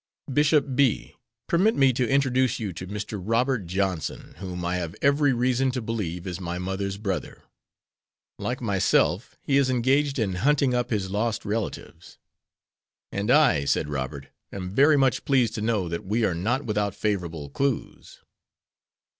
Bishop 0.33 0.75
B, 0.75 1.13
permit 1.47 1.75
me 1.75 1.93
to 1.93 2.09
introduce 2.09 2.59
you 2.59 2.73
to 2.73 2.87
Mr. 2.87 3.21
Robert 3.23 3.67
Johnson, 3.67 4.33
whom 4.39 4.65
I 4.65 4.77
have 4.77 4.95
every 4.99 5.31
reason 5.31 5.69
to 5.73 5.79
believe 5.79 6.25
is 6.25 6.39
my 6.39 6.57
mother's 6.57 6.97
brother. 6.97 7.43
Like 8.39 8.61
myself, 8.61 9.37
he 9.43 9.57
is 9.57 9.69
engaged 9.69 10.17
in 10.17 10.33
hunting 10.41 10.73
up 10.73 10.89
his 10.89 11.11
lost 11.11 11.45
relatives." 11.45 12.17
"And 13.11 13.29
I," 13.29 13.63
said 13.65 13.89
Robert, 13.89 14.29
"am 14.51 14.71
very 14.73 14.97
much 14.97 15.23
pleased 15.23 15.53
to 15.53 15.61
know 15.61 15.87
that 15.89 16.03
we 16.03 16.25
are 16.25 16.33
not 16.33 16.65
without 16.65 16.95
favorable 16.95 17.51
clues." 17.51 18.21